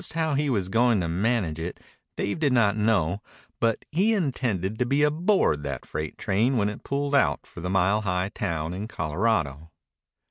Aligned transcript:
Just 0.01 0.13
how 0.13 0.33
he 0.33 0.49
was 0.49 0.67
going 0.67 0.99
to 1.01 1.07
manage 1.07 1.59
it 1.59 1.79
Dave 2.17 2.39
did 2.39 2.51
not 2.53 2.75
know, 2.75 3.21
but 3.59 3.85
he 3.91 4.13
intended 4.15 4.79
to 4.79 4.85
be 4.87 5.03
aboard 5.03 5.61
that 5.61 5.85
freight 5.85 6.15
when 6.27 6.69
it 6.69 6.83
pulled 6.83 7.13
out 7.13 7.45
for 7.45 7.61
the 7.61 7.69
mile 7.69 8.01
high 8.01 8.29
town 8.29 8.73
in 8.73 8.87
Colorado. 8.87 9.69